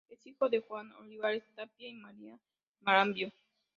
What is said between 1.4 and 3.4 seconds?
Tapia y María Marambio.